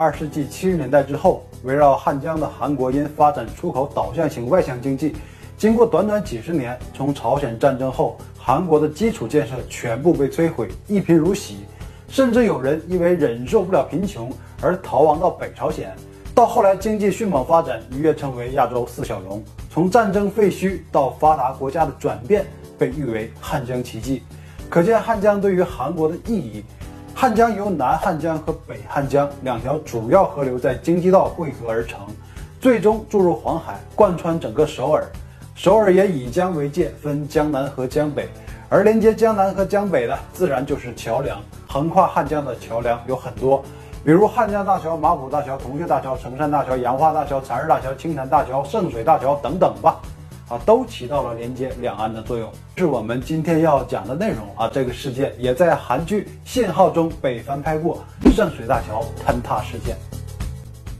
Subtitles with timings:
[0.00, 5.16] 二世纪七十年代之后，围绕汉江的韩国因发展出口导向型外向经济，
[5.56, 11.64] 经过短短几十年，从朝鲜战争后，韩国的基础建设全部被摧毁，一贫如洗，
[12.06, 14.32] 甚至有人因为忍受不了贫穷
[14.62, 15.92] 而逃亡到北朝鲜。
[16.32, 19.42] 到后来，经济迅猛发展，一跃成为亚洲四小龙。
[19.68, 22.46] 从战争废墟到发达国家的转变，
[22.78, 24.22] 被誉为汉江奇迹。
[24.70, 26.64] 可见汉江对于韩国的意义。
[27.20, 31.98] 汉江由南汉江和北汉江两条主要河流在京畿道汇合而成，
[32.60, 35.04] 最终注入黄海，贯穿整个首尔。
[35.56, 38.28] 首尔也以江为界，分江南和江北，
[38.68, 41.40] 而连接江南和江北的，自然就是桥梁。
[41.66, 43.64] 横跨汉江的桥梁有很多，
[44.04, 49.96] 比如汉江大桥、马浦大桥、铜雀大桥、成山大桥、杨花大桥、残日大桥、青潭大桥、圣水大桥等等吧。
[50.48, 54.70] 啊，都起到了连接两岸的作用，是我们今天要讲的内容啊。
[54.72, 58.02] 这个事件也在韩剧《信号》中被翻拍过，
[58.34, 59.94] 圣水大桥坍塌事件。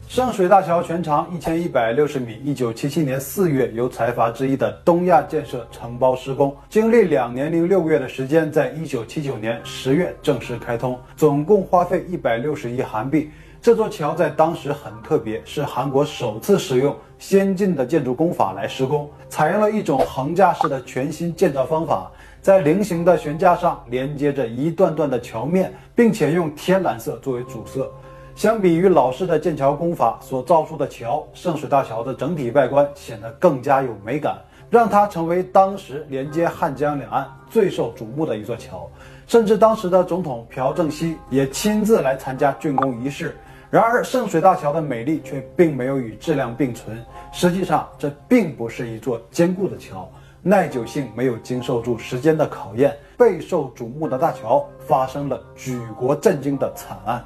[0.07, 13.31] 圣水大桥全长一千一百六十米，一九七七年四月由财阀之一的东亚建设承包施工，经历两年零六个月的时间，在一九七九年十月正式开通，总共花费一百六十亿韩币。
[13.61, 22.11] 这座桥在当时很特别，是韩国首次使用先进的建筑工法来施工，采用了一种横架式的全新建造方法，
[22.41, 27.91] 在菱形的悬架上连接着一段段的桥面，并且用天蓝色作为主色。
[28.37, 34.39] 相比于老式的建桥工法所造出的桥，圣水大桥的整体外观显得更加有美感，
[34.71, 38.89] 让它成为当时连接汉江两岸最受瞩目的一座桥。
[39.27, 43.37] 甚至当时的总统朴正熙也亲自来参加竣工仪式。
[43.71, 47.05] 然而，圣水大桥的美丽却并没有与质量并存。
[47.33, 50.11] 实际上，这并不是一座坚固的桥，
[50.41, 52.97] 耐久性没有经受住时间的考验。
[53.19, 57.23] 备受瞩目的大桥发生了举国震惊的惨案。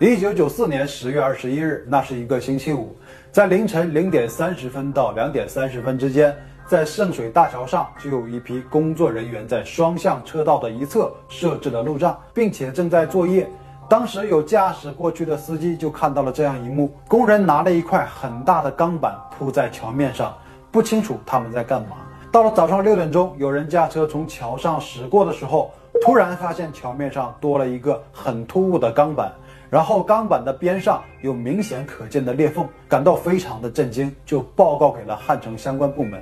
[0.00, 2.94] 一九九四年十月二十一日，那是一个星期五，
[3.32, 13.48] 在凌晨零点三十分到两点三十分之间，在圣水大桥上就有一批工作人员在双向车道的一侧设置了路障，并且正在作业。
[13.86, 20.34] 当时有驾驶过去的司机就看到了这样一幕：工人拿了一块很大的钢板铺在桥面上，
[20.72, 21.96] 不清楚他们在干嘛。
[22.32, 25.70] 到了早上六点钟，有人驾车从桥上驶过的时候，
[26.02, 29.30] 突然发现桥面上多了一个很突兀的钢板，
[29.68, 36.20] 然后钢板的边上有明显可见的裂缝，感到非常的震惊，就报告给了汉城相关部门。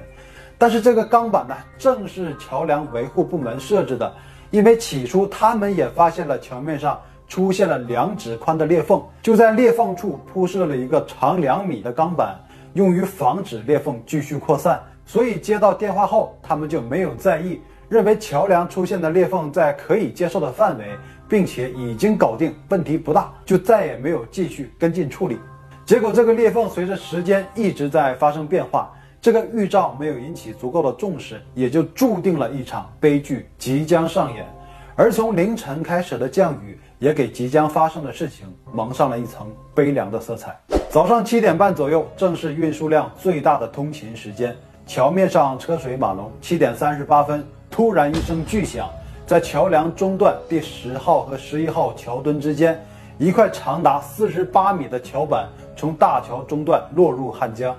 [0.59, 4.13] 但是这个钢板呢，正是桥梁维护部门设置的，
[4.51, 7.01] 因为起初他们也发现了桥面上。
[7.33, 12.39] 出现了两指宽的裂缝，就在裂缝处铺设了一个长两米的钢板，
[12.75, 14.79] 用于防止裂缝继续扩散。
[15.07, 20.85] 所以接到电话后，他们就没有在意，认为桥梁出现的裂缝在可以接受的范围，
[21.27, 25.39] 并且已经搞定，问题不大，就再也没有继续跟进处理。
[25.87, 34.47] 结果这个裂缝随着时间一直在发生变化，这个预兆没有引起足够的重视，也就注定了一场悲剧即将上演。
[34.95, 36.79] 而从凌晨开始的降雨。
[37.03, 40.57] 也给即将发生的事情蒙上了一层悲凉的色彩。
[40.89, 46.31] 早上七点半左右，正是运输量最大的通勤时间，桥面上车水马龙。
[46.41, 48.89] 七点三十八分，突然一声巨响，
[49.27, 52.81] 在桥梁中段第十号和十一号桥墩之间，
[53.19, 57.77] 一块长达四十八米的桥板从大桥中段落入汉江，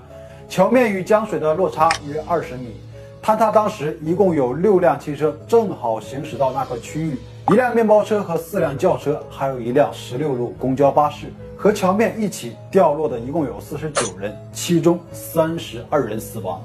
[0.50, 2.76] 桥面与江水的落差约二十米。
[3.24, 7.18] 坍塌当时，一共有六辆汽车正好行驶到那个区域。
[7.48, 16.62] 一辆面包车和四辆轿车，还有一辆十六路公交巴士，和桥面一起掉落的一共有四十九人，其中三十二人死亡，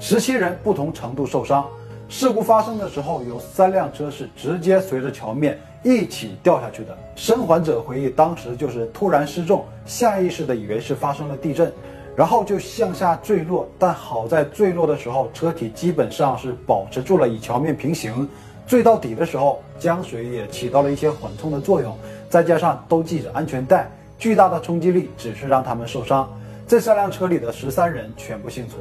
[0.00, 1.64] 十七人不同程度受伤。
[2.08, 6.98] 事故发生的时候，有三辆车是直接随着桥面一起掉下去的。
[7.14, 11.72] 生还者回忆，当时就是突然失重，下意识的以为是发生了地震，
[12.16, 13.68] 然后就向下坠落。
[13.78, 18.28] 但好在坠落的时候，车体基本上是保持住了与桥面平行。
[18.66, 21.96] 坠到底的时候，江水也起到了一些缓冲的作用，
[22.28, 26.30] 再加上都系着安全带，巨大的冲击力只是让他们受伤。
[26.68, 28.80] 这三辆车里的十三人全部幸存，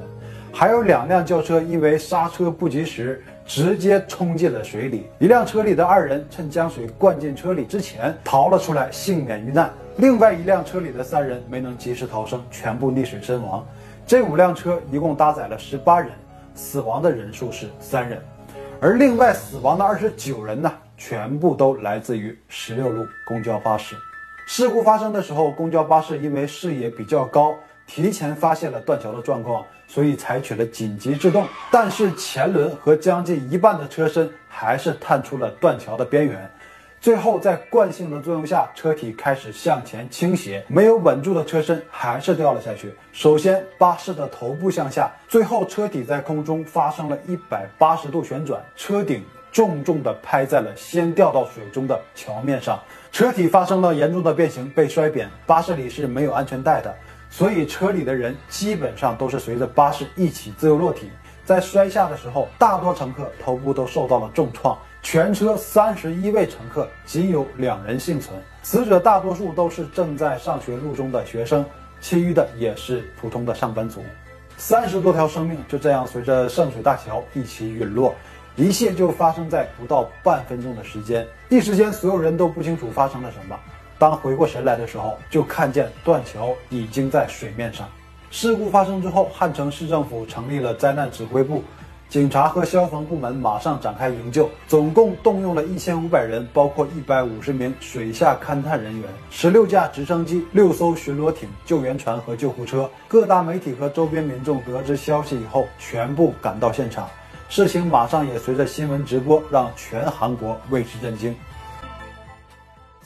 [0.52, 5.08] 还有两辆轿车因为刹车不及时，直接冲进了水里。
[5.18, 9.74] 一辆车里的二人趁江水灌进车里之前逃了出来，幸免于难。
[10.00, 13.68] 另外一辆车里的三人没能及时逃生，全部溺水身亡。
[14.08, 16.10] 这五辆车一共搭载了十八人，
[16.56, 18.18] 死亡的人数是三人。
[18.80, 23.94] 而另外死亡的二十九人呢，全部都来自于十六路公交巴士。
[24.48, 27.54] 事故发生的时候，公交巴士因为视野比较高，
[27.86, 31.46] 提前发现了断桥的状况，所以采取了紧急制动。
[31.70, 36.50] 但是前轮和将近一半的车身还是探出了断桥的边缘。
[37.02, 42.94] 最后在惯性的作用下，车体开始向前倾斜，没有稳住的车身还是掉了下去。
[43.14, 52.78] 首先，巴士的头部向下，最后车体在空中发生了一百八十度旋转，车顶重重地拍在了先掉到水中的桥面上，
[53.14, 55.30] 车体发生了严重的变形，被摔扁。
[55.46, 56.94] 巴士里是没有安全带的，
[57.30, 61.10] 所以车里的人基本上都是随着巴士一起自由落体。
[61.46, 64.78] 在摔下的时候，大多乘客头部都受到了重创。
[65.02, 68.38] 全车三十一位乘客，仅有两人幸存。
[68.62, 71.66] 死者大多数都是正在上学路中的学生，
[72.02, 74.04] 其余的也是普通的上班族。
[74.58, 78.14] 三十多条生命就这样随着圣水大桥一起陨落，
[78.58, 81.26] 一切就发生在不到半分钟的时间。
[81.48, 83.58] 一时间，所有人都不清楚发生了什么。
[83.98, 87.88] 当回过神来的时候，就看见断桥已经在水面上。
[88.32, 91.64] 事故发生之后，汉城市政府成立了灾难指挥部。
[92.10, 102.90] 警察和消防部门马上展开营救，总共动用了一千五百人，包括一百五十名水下勘探人员、十六架直升机、六艘巡逻艇、救援船和救护车。
[103.08, 107.08] 各大媒体和周边民众得知消息以后，全部赶到现场。
[107.48, 111.36] 事情马上也随着新闻直播，让全韩国为之震惊。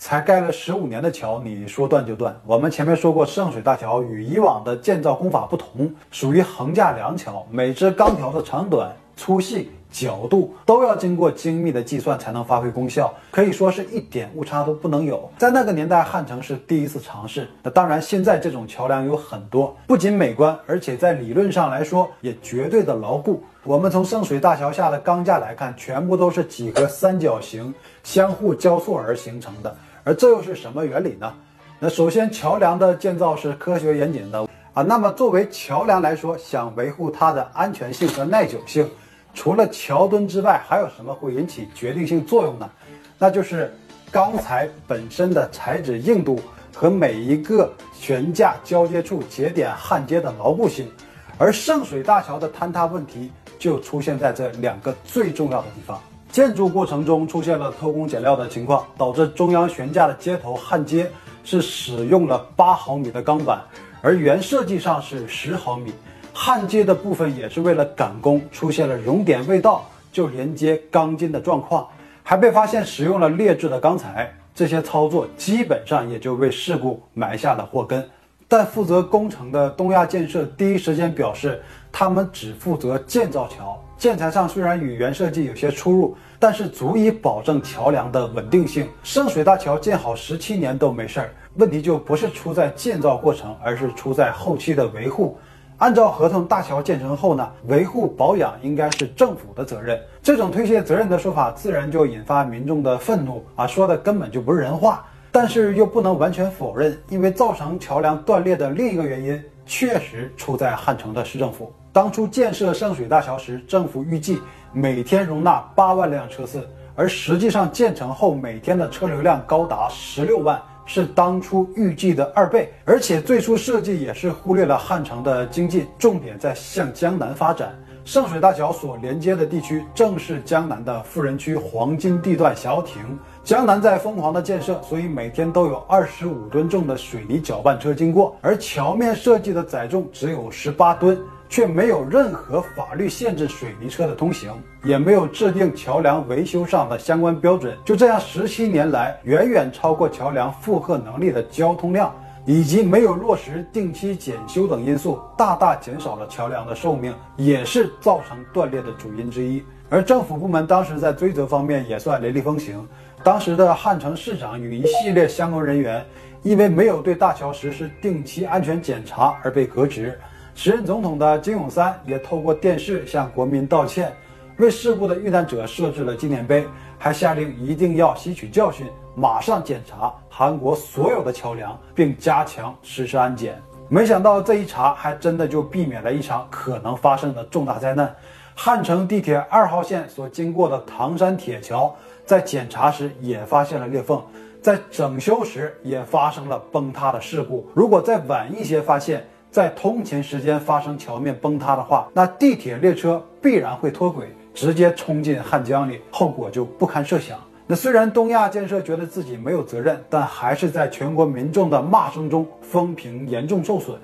[0.03, 2.37] 才盖了十五年的桥，你说断就断。
[2.45, 15.31] 我们前面说过，圣水大桥与以往的建造工法不同，属于横架梁桥，每支钢条的长短、粗细、角度都要经过精密的计算才能发挥功效，可以说是一点误差都不能有。
[15.37, 17.47] 在那个年代，汉城是第一次尝试。
[17.63, 23.41] 那当然，现在这种桥梁有很多，不仅美观，而且在理论上来说也绝对的牢固。
[23.63, 27.73] 我们从圣水大桥下的钢架来看，全部都是几何三角形
[28.03, 29.73] 相互交错而形成的。
[30.03, 31.33] 而这又是什么原理呢？
[31.79, 34.83] 那首先，桥梁的建造是科学严谨的啊。
[34.83, 38.89] 那么，作为桥梁来说，想维护它的安全性和耐久性，
[39.33, 42.69] 除了桥墩之外，还有什么会引起决定性作用呢？
[43.17, 43.73] 那就是
[44.11, 46.39] 钢材本身的材质硬度
[46.75, 50.91] 和每一个悬架交接处节点焊接的牢固性。
[51.37, 56.01] 而圣水大桥的坍塌问题就出现在这两个最重要的地方。
[56.33, 61.07] 建筑过程中出现了偷工减料的情况，导致中央悬架的接头焊接
[61.43, 63.61] 是使用了八毫米的钢板，
[64.01, 65.93] 而原设计上是十毫米。
[66.33, 71.87] 焊接的部分也是为了赶工，出现了熔点未到就连接钢筋的状况，
[72.23, 74.33] 还被发现使用了劣质的钢材。
[74.55, 78.03] 这些操作基本上也就为事故埋下了祸根。
[78.47, 81.61] 但负责工程的东亚建设第一时间表示，
[81.93, 83.79] 他们只负责建造桥。
[83.97, 88.89] 建材上虽然与原设计有些出入，但是足以保证桥梁的稳定性。
[89.03, 95.37] 圣水大桥建好十七年都没事儿，问题就不是出在建造过程，而是出在后期的维护。
[95.77, 99.99] 按照合同，大桥建成后呢，维护保养应该是政府的责任。
[100.21, 103.65] 这种推卸责任的说法，自然就引发民众的愤怒啊！
[103.65, 105.05] 说的根本就不是人话。
[105.31, 111.73] 但是又不能完全否认，因为造成桥梁断裂的另一个原因，确实出在汉城的市政府。
[111.93, 114.41] 当初建设圣水大桥时，政府预计
[114.71, 122.73] 每天容纳八万辆车次，而实际上建成后每天的车流量高达十六万，是当初预计的二倍。
[122.83, 127.71] 而且最初设计也是忽略了汉城的经济重点在向江南发展，
[128.03, 133.03] 圣水大桥所连接的地区正是江南的富人区黄金地段小亭。
[133.43, 141.21] 江南在疯狂的建设，所以每天都有二十五吨重的水泥搅拌车经过，而桥面设计的载重只有十八吨。
[141.53, 144.51] 却没有任何法律限制水泥车的通行，
[144.83, 147.77] 也没有制定桥梁维修上的相关标准。
[147.85, 152.11] 就这样，十七年来，远远超过桥梁负荷能力的交通量，
[152.43, 159.63] 以及没有落实定期检修等因素，大大减少了桥梁的寿命，也是造成断裂的主因之一。
[159.91, 162.83] 而政府部门当时在追责方面也算雷厉风行，
[163.23, 166.03] 当时的汉城市长与一系列相关人员，
[166.41, 170.19] 因为没有对大桥实施定期安全检查而被革职。
[170.55, 174.13] 时任总统的金泳三也透过电视向国民道歉，
[174.57, 176.65] 为事故的遇难者设置了纪念碑，
[176.97, 183.59] 还下令一定要吸取教训，马上检查韩国所有的桥梁，并加强实施安检。
[183.89, 188.15] 没想到这一查，还真的就避免了一场可能发生的重大灾难。
[188.55, 191.93] 汉城地铁二号线所经过的唐山铁桥，
[192.25, 194.23] 在检查时也发现了裂缝，
[194.61, 197.67] 在整修时也发生了崩塌的事故。
[197.73, 207.37] 如果再晚一些发现，在通勤时间发生桥面崩塌的话，那地铁列车必然会脱轨，直接冲进汉江里，后果就不堪设想。
[207.67, 213.95] 那虽然东亚建设觉得自己没有责任，但还是在全国民众的骂声中，风评严重受损。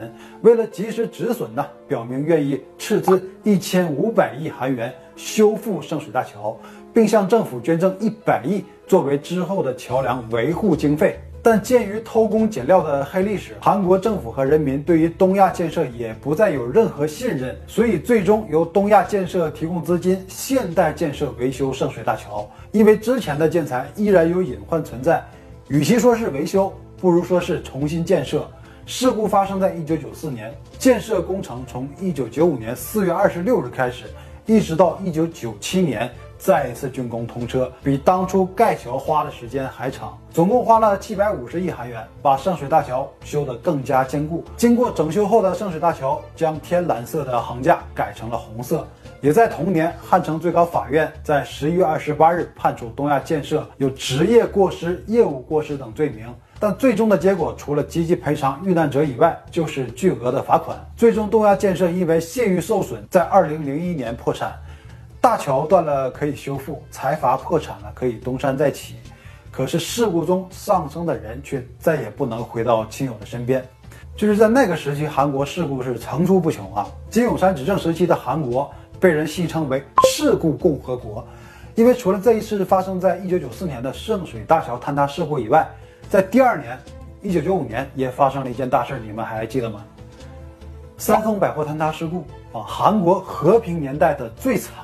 [0.43, 6.55] 为了及时止损呢，表明愿意斥资一千五百亿韩元修复圣水大桥，
[6.93, 11.19] 并向政府捐赠一百亿，作为之后的桥梁维护经费。
[11.41, 22.49] 但鉴于偷工减料的黑历史，韩国政府和人民对于东亚建设也不再有任何信任，所以最终由东亚建设提供资金，现代建设维修圣水大桥。
[22.71, 25.23] 因为之前的建材依然有隐患存在，
[25.69, 28.45] 与其说是维修，不如说是重新建设。
[28.85, 34.05] 事故发生在一九九四年，建设工程从一九九五年四月二十六日开始，
[34.45, 36.11] 一直到一九九七年。
[36.39, 44.43] 再一次竣工通车，比当初盖桥花的时间还长，总共花了七百五十亿韩元，把圣水大桥修得更加坚固。
[44.55, 48.87] 经过整修后的圣水大桥将天蓝色的横架改成了红色。
[49.19, 60.79] 也在同年，汉城最高法院在十一月二十八日判处东亚建设有职业过失、业务过失等罪名，但最终的结果除了积极赔偿遇难者以外，就是巨额的罚款。
[60.95, 64.57] 最终，东亚建设因为信誉受损，在二零零一年破产。
[65.21, 68.95] 大桥断了可以修复，财阀破产了可以东山再起，
[69.51, 73.63] 可是事故中丧生的人却再也不能回到亲友的身边。
[74.15, 76.87] 就是在那个时期，韩国事故是层出不穷啊。
[77.09, 81.25] 金永山执政时期的韩国被人戏称为“事故共和国”，
[81.75, 85.67] 因为除了这一次发生在1994年的圣水大桥坍塌事故以外，
[86.09, 86.79] 在第二年
[87.23, 89.85] ，1995年也发生了一件大事，你们还记得吗？
[90.97, 94.75] 三丰百货坍塌事故啊，韩国和平年代的最惨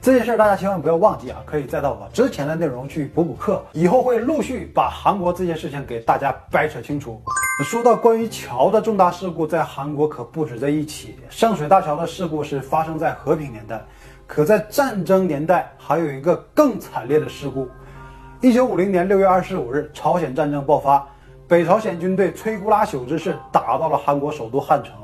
[0.00, 1.42] 这件事，大家千万不要忘记啊！
[1.44, 7.20] 可以再到我之前的内容去补补课，以后会陆续把韩国这件事情给大家掰扯清楚。
[7.64, 11.16] 说到关于桥的重大事故，在韩国可不止这一起。
[11.28, 13.78] 圣水大桥的事故是发生在和平年代，
[14.26, 17.68] 可在战争年代还有一个更惨烈的事故。
[18.40, 21.06] 一九五零年六月二十五日，朝鲜战争爆发，
[21.46, 24.94] 北朝鲜军队摧枯拉朽之势打到了韩国首都汉城。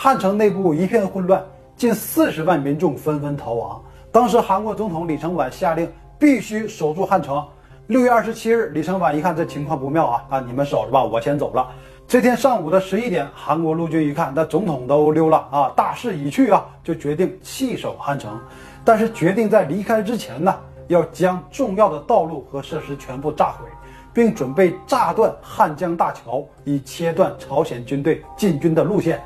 [0.00, 1.44] 汉城内部一片混乱，
[1.76, 3.82] 近四十万民众纷纷逃亡。
[4.12, 5.90] 当时韩国总统李承晚下令
[6.20, 7.44] 必须守住汉城。
[7.88, 11.68] 六月二十七日，李承晚一看这情况不妙啊啊，你们守着吧，我先走了。
[12.06, 18.40] 这天上午的十一点，韩国陆军一看，那总统都溜了啊，大势已去啊，就决定弃守汉城。
[18.84, 23.66] 但是决定在离开之前呢，要将重要的道路和设施全部炸毁，
[24.14, 29.20] 并准备炸断汉江大桥，以切断朝鲜军队进军的路线。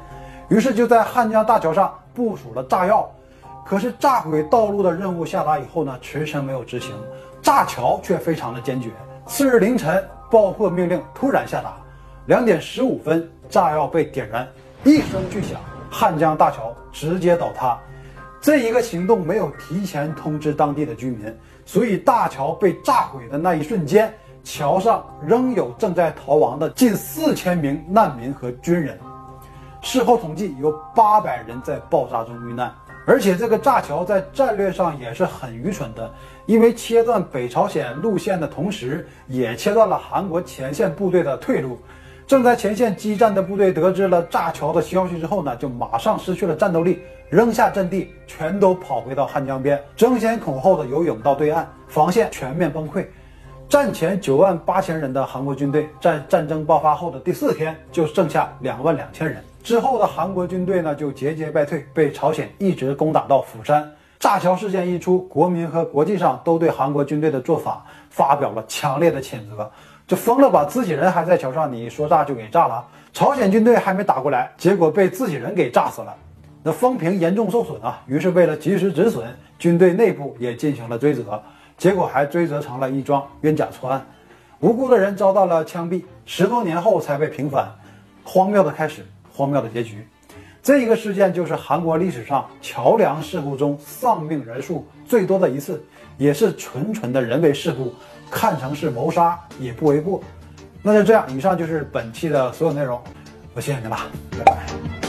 [0.52, 3.10] 于是就在汉江大桥上部署了炸药，
[3.64, 6.94] 可是炸毁道路的任务下达以后呢，迟迟没有执行，
[7.40, 8.90] 炸桥却非常的坚决。
[9.26, 11.72] 次日凌晨，爆破命令突然下达，
[12.26, 14.46] 两点十五分，炸药被点燃，
[14.84, 15.58] 一声巨响，
[15.90, 17.78] 汉江大桥直接倒塌。
[18.38, 24.12] 这一个行动没有提前通知当地的居民，所以大桥被炸毁的那一瞬间，
[24.44, 28.98] 桥上仍有正在逃亡的近四千名难民和军人。
[29.82, 32.72] 事后统计，有八百人在爆炸中遇难，
[33.04, 36.08] 而且这个炸桥在战略上也是很愚蠢的，
[36.46, 41.78] 因为切断北朝鲜路线的同时，也切断了韩国前线部队的退路。
[42.28, 53.04] 正在前线激战的部队得知了炸桥的消息之后呢，就马上失去了战斗力，扔下阵地，全都跑回到汉江边，争先恐后的游泳到对岸，防线全面崩溃。
[53.68, 59.42] 战前九万八千人的韩国军队，在战争爆发后的第四天，就剩下两万两千人。
[59.62, 63.88] 之后的韩国军队呢，就节节败退，被朝鲜一直攻打到釜山。
[64.18, 69.70] 炸桥事件一出，国民和国际上都对韩国军队的做法发表了强烈的谴责。
[70.06, 70.64] 这疯了吧？
[70.64, 72.84] 自己人还在桥上，你说炸就给炸了。
[73.12, 76.14] 朝鲜军队还没打过来，结果被自己人给炸死了，
[76.62, 78.02] 那风评严重受损啊。
[78.06, 79.24] 于是为了及时止损，
[79.58, 81.40] 军队内部也进行了追责，
[81.78, 84.04] 结果还追责成了一桩冤假错案，
[84.58, 87.72] 无辜的人遭到了枪毙，十多年后才被平反，
[88.24, 89.06] 荒谬的开始。
[89.32, 90.06] 荒谬的结局，
[90.62, 95.82] 这一个事件就是韩国历史上桥梁事故中丧命人数最多的一次，
[96.18, 97.94] 也是纯纯的人为事故，
[98.30, 100.22] 看成是谋杀也不为过。
[100.82, 103.00] 那就这样，以上就是本期的所有内容，
[103.54, 103.96] 我谢谢你了，
[104.38, 105.01] 拜拜。